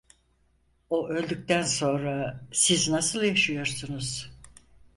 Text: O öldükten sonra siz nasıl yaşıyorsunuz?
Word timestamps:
O 0.89 1.09
öldükten 1.09 1.61
sonra 1.61 2.41
siz 2.53 2.89
nasıl 2.89 3.23
yaşıyorsunuz? 3.23 4.31